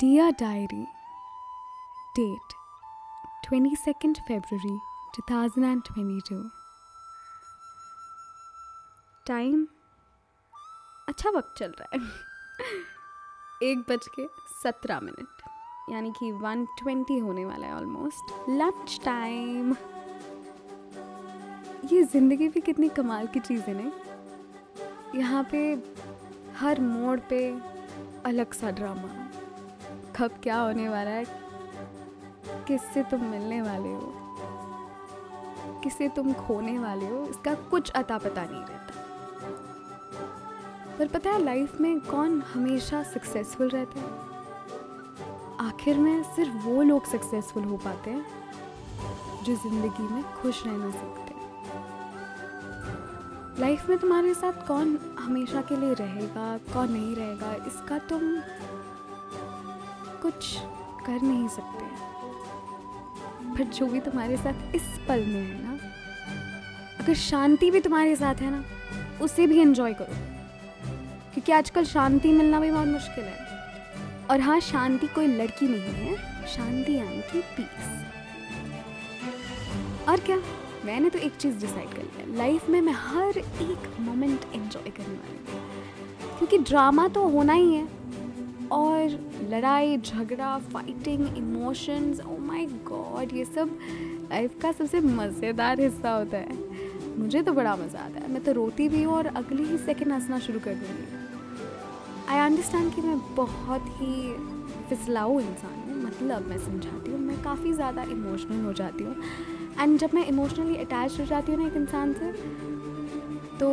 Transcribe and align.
Dear 0.00 0.32
Diary, 0.32 0.86
date 2.16 2.52
22nd 3.46 4.18
February 4.28 4.76
2022. 5.16 6.38
Time 9.26 9.66
अच्छा 11.08 11.30
वक्त 11.30 11.54
चल 11.58 11.74
रहा 11.80 11.96
है। 11.96 12.00
एक 13.70 13.78
बज 13.90 14.06
के 14.18 14.26
सत्रह 14.62 15.00
मिनट 15.00 15.42
यानी 15.92 16.10
कि 16.18 16.30
वन 16.42 16.64
ट्वेंटी 16.78 17.18
होने 17.18 17.44
वाला 17.44 17.66
है 17.66 17.74
ऑलमोस्ट 17.76 18.48
लंच 18.50 18.98
टाइम 19.04 19.74
ये 21.92 22.02
ज़िंदगी 22.02 22.48
भी 22.48 22.60
कितनी 22.60 22.88
कमाल 23.00 23.26
की 23.26 23.40
चीज़ 23.40 23.62
है 23.62 23.74
नहीं? 23.82 25.20
यहाँ 25.20 25.48
पे 25.52 25.62
हर 26.58 26.80
मोड़ 26.80 27.18
पे 27.30 27.48
अलग 28.26 28.52
सा 28.52 28.70
ड्रामा 28.70 29.08
कब 30.20 30.30
क्या 30.42 30.56
होने 30.56 30.88
वाला 30.88 31.10
है? 31.10 31.24
किससे 32.68 33.02
तुम 33.02 33.24
मिलने 33.24 33.60
वाले 33.62 33.92
हो? 33.92 34.12
किसे 35.84 36.08
तुम 36.08 36.32
खोने 36.32 36.78
वाले 36.78 37.06
हो? 37.06 37.22
इसका 37.24 37.54
कुछ 37.70 37.90
अता 37.90 38.18
पता 38.18 38.42
नहीं 38.42 38.60
रहता। 38.60 38.94
पर 40.98 41.08
पता 41.08 41.30
है 41.30 41.42
लाइफ 41.44 41.80
में 41.80 42.00
कौन 42.00 42.40
हमेशा 42.42 43.02
सक्सेसफुल 43.02 43.68
रहता 43.68 44.00
है? 44.00 44.08
आखिर 45.68 45.98
में 45.98 46.22
सिर्फ़ 46.22 46.56
वो 46.56 46.82
लोग 46.82 47.04
सक्सेसफुल 47.04 47.64
हो 47.64 47.76
पाते 47.76 48.10
हैं, 48.10 48.24
जो 49.44 49.54
ज़िंदगी 49.54 50.14
में 50.14 50.22
खुश 50.34 50.66
रहना 50.66 50.90
सीखते 50.90 51.28
लाइफ 53.60 53.88
में 53.88 53.98
तुम्हारे 53.98 54.34
साथ 54.34 54.66
कौन 54.68 54.98
हमेशा 55.20 55.60
के 55.62 55.76
लिए 55.76 55.94
रहेगा, 55.94 56.56
कौन 56.72 56.92
नहीं 56.92 57.16
रहेगा, 57.16 57.52
इसका 57.66 57.98
तुम 57.98 58.20
कुछ 60.22 60.58
कर 61.06 61.22
नहीं 61.22 61.48
सकते। 61.48 61.84
पर 63.54 63.64
जो 63.64 63.86
भी 63.86 64.00
तुम्हारे 64.00 64.36
साथ 64.36 64.74
इस 64.74 64.82
पल 65.08 65.20
में 65.20 65.42
है 65.42 65.64
ना, 65.64 65.78
अगर 67.00 67.14
शांति 67.14 67.70
भी 67.70 67.80
तुम्हारे 67.80 68.16
साथ 68.16 68.34
है 68.34 68.50
ना, 68.50 68.64
उसे 69.22 69.46
भी 69.46 69.58
एंजॉय 69.58 69.94
करो। 69.94 70.14
क्योंकि 71.32 71.52
आजकल 71.52 71.84
शांति 71.84 72.32
मिलना 72.32 72.60
भी 72.60 72.70
बहुत 72.70 72.88
मुश्किल 72.88 73.24
है। 73.24 73.50
और 74.30 74.40
हाँ 74.40 74.60
शांति 74.60 75.06
कोई 75.06 75.26
लड़की 75.26 75.68
नहीं 75.68 75.80
है। 75.80 76.16
शांति 76.46 76.92
यानी 76.92 77.20
कि 77.20 77.40
पीस 77.40 78.04
और 80.08 80.20
क्या? 80.20 80.42
मैंने 80.84 81.10
तो 81.10 81.18
एक 81.18 81.36
चीज़ 81.36 81.60
डिसाइड 81.60 81.90
कर 81.90 82.02
लिया। 82.02 82.36
लाइफ 82.36 82.68
में 82.68 82.80
मैं 82.80 82.92
हर 82.92 83.38
एक 83.38 83.96
मोमेंट 84.00 84.40
एंजॉय 84.54 84.90
करने 84.90 85.14
वाली 85.14 85.52
हूँ। 85.52 86.38
क्योंकि 86.38 86.58
ड्रामा 86.58 87.08
तो 87.08 87.28
होना 87.28 87.52
ही 87.52 87.74
है। 87.74 87.99
और 89.00 89.48
लड़ाई, 89.50 89.96
झगड़ा 89.98 90.56
fighting 90.72 91.36
emotions 91.36 92.20
oh 92.20 92.36
my 92.42 92.66
god 92.86 93.32
ये 93.34 93.44
सब 93.46 93.78
लाइफ 94.30 94.58
का 94.62 94.72
सबसे 94.72 95.00
मज़ेदार 95.00 95.80
हिस्सा 95.80 96.10
होता 96.10 96.38
है। 96.38 96.58
मुझे 97.18 97.42
तो 97.42 97.52
बड़ा 97.52 97.74
मज़ा 97.76 97.98
आता 98.00 98.20
है। 98.20 98.30
मैं 98.32 98.42
तो 98.44 98.52
रोती 98.52 98.88
भी 98.88 99.02
हूँ 99.02 99.14
और 99.14 99.26
अगले 99.26 99.62
ही 99.62 99.78
सेकेंड 99.78 100.12
हंसना 100.12 100.38
शुरू 100.38 100.60
कर 100.60 100.74
दूँगी 100.74 101.18
आई 102.28 102.38
अंडरस्टैंड 102.40 102.94
कि 102.94 103.02
मैं 103.02 103.18
बहुत 103.36 103.86
ही 103.96 104.32
फिसलाऊ 104.88 105.38
इंसान 105.40 105.78
हूँ। 105.80 106.02
मतलब 106.02 106.46
मैं 106.48 106.58
समझाती 106.58 107.10
हूँ, 107.10 107.18
मैं 107.20 107.42
काफ़ी 107.42 107.72
ज़्यादा 107.72 108.02
इमोशनल 108.02 108.64
हो 108.64 108.72
जाती 108.72 109.04
हूँ। 109.04 109.14
एंड 109.80 109.98
जब 109.98 110.14
मैं 110.14 110.26
इमोशनली 110.26 110.76
अटैच 110.76 111.18
हो 111.20 111.24
जाती 111.26 111.52
हूँ 111.52 111.60
ना 111.60 111.66
एक 111.66 111.76
इंसान 111.76 112.12
से 112.12 112.32
तो 113.60 113.68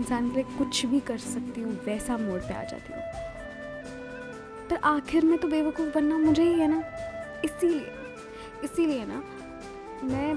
इंसान 0.00 0.28
के 0.30 0.34
लिए 0.34 0.56
कुछ 0.58 0.84
भी 0.86 1.00
कर 1.00 1.18
सकती 1.18 1.60
हूँ, 1.60 1.72
वैसा 1.84 2.16
मोड 2.18 2.40
पे 2.40 2.54
आ 2.54 2.62
जाती 2.64 2.92
हूँ। 2.92 3.02
पर 4.70 4.76
आखिर 4.84 5.24
में 5.24 5.38
तो 5.38 5.48
बेवकूफ़ 5.48 5.94
बनना 5.94 6.18
मुझे 6.18 6.42
ही 6.42 6.60
है 6.60 6.68
ना। 6.68 6.82
इसीलिए 7.44 7.92
इसीलिए 8.64 9.04
ना, 9.06 9.22
मैं 10.04 10.32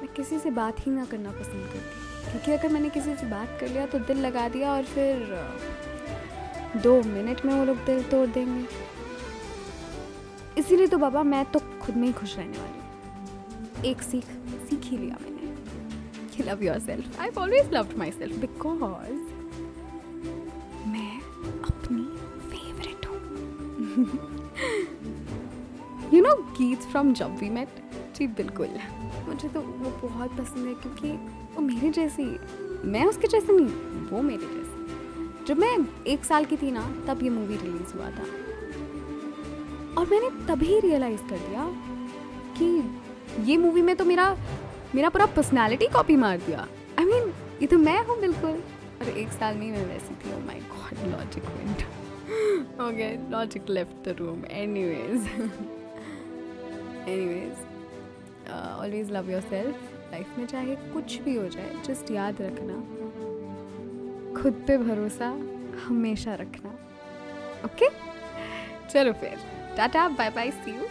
मैं 0.00 0.08
किसी 0.16 0.38
से 0.38 0.50
बात 0.50 0.78
ही 0.80 0.92
ना 0.92 1.04
करना 1.04 1.30
पसंद 1.30 1.66
करती 1.66 2.30
क्योंकि 2.30 2.52
अगर 2.52 2.72
मैंने 2.72 2.88
किसी 2.90 3.14
से 3.16 3.26
बात 3.26 3.56
कर 3.60 3.68
लिया 3.68 3.86
तो 3.86 3.98
दिल 3.98 4.18
लगा 4.18 4.48
दिया 4.48 4.72
और 4.72 4.84
फिर, 4.84 5.34
दो 6.82 7.02
मिनट 7.04 7.44
में 7.44 7.54
वो 7.54 7.64
लोग 7.64 7.84
दिल 7.86 8.02
तोड़ 8.02 8.26
देंगे। 8.28 8.64
इसीलिए 10.58 10.86
तो 10.86 10.98
बाबा, 10.98 11.22
मैं 11.22 11.44
तो 11.44 11.58
खुद 11.82 11.96
में 11.96 12.06
ही 12.06 12.12
खुश 12.12 12.36
रहने 12.36 12.58
वाली 12.58 12.78
हूँ। 12.78 13.84
एक 13.84 14.02
सीख 14.02 14.24
सीख 14.68 14.90
ही 14.90 14.96
लिया 14.98 15.16
मैंने। 15.22 15.39
Yourself 16.78 17.20
I 17.20 17.28
always 17.38 17.72
loved 17.72 17.98
myself 18.10 18.36
because 18.36 19.12
मैं 20.88 21.20
अपनी 21.62 22.02
फेवरेट 22.50 23.06
हूँ। 23.06 23.20
You 26.14 26.22
know 26.22 26.34
Geet 26.36 26.78
from 26.78 27.12
Jab 27.12 27.38
We 27.38 27.50
Met 27.50 27.68
जी, 28.16 28.26
बिल्कुल। 28.26 28.68
मुझे 29.28 29.48
तो 29.48 29.60
वो 29.60 30.08
बहुत 30.08 30.30
पसंद 30.30 30.66
है 30.66 30.74
क्योंकि 30.74 31.10
वो 31.54 31.60
मेरे 31.60 31.90
जैसी 31.90 32.24
मैं 32.84 33.04
उसके 33.04 33.28
जैसे 33.28 33.52
नहीं, 33.52 33.66
वो 34.06 34.22
मेरे 34.22 34.46
जैसी। 34.46 35.44
जब 35.46 35.58
मैं 35.58 35.86
एक 36.06 36.24
साल 36.24 36.44
की 36.44 36.56
थी 36.56 36.70
ना, 36.70 37.04
तब 37.08 37.22
ये 37.22 37.30
मूवी 37.30 37.56
रिलीज़ 37.56 37.94
हुआ 37.94 38.10
था। 38.10 38.24
और 39.98 40.06
मैंने 40.10 40.30
तभी 40.46 40.80
रियलाइज़ 40.80 41.20
कर 41.20 41.38
दिया 41.38 41.64
कि 42.58 42.98
ये 43.50 43.56
मूवी 43.56 43.82
में 43.82 43.96
तो 43.96 44.04
मेरा 44.04 44.36
मेरा 44.94 45.08
पूरा 45.08 45.26
पर्सनालिटी 45.36 45.86
कॉपी 45.88 46.16
मार 46.16 46.38
दिया। 46.38 46.66
आई 46.98 47.04
मीन 47.04 47.32
ये 47.62 47.66
तो 47.66 47.78
मैं 47.78 47.98
हूँ 48.06 48.20
बिल्कुल। 48.20 48.62
और 49.00 49.08
एक 49.08 49.28
साल 49.32 49.56
में 49.56 49.70
मैं 49.70 49.84
वैसी 49.86 50.14
थी। 50.14 50.30
My 50.46 50.60
god 50.70 51.06
logic 51.10 51.44
went 51.46 51.82
okay 52.80 53.08
logic 53.30 53.70
left 53.70 54.08
the 54.08 54.16
room 54.18 54.44
anyways 54.52 55.26
anyways 57.08 58.50
always 58.50 59.10
love 59.12 59.30
yourself 59.40 59.88
life 60.12 60.38
में 60.38 60.46
चाहे 60.46 60.74
कुछ 60.92 61.16
भी 61.22 61.34
हो 61.36 61.46
जाए 61.48 61.74
जस्ट 61.86 62.10
याद 62.10 62.42
रखना। 62.42 62.74
खुद 64.40 64.62
पे 64.66 64.76
भरोसा 64.78 65.28
हमेशा 65.86 66.34
रखना। 66.34 66.70
Okay 67.64 67.86
okay? 67.86 68.90
चलो 68.92 69.12
फिर। 69.12 69.38
Tata 69.76 70.08
bye 70.08 70.30
bye 70.30 70.50
see 70.50 70.70
you 70.70 70.86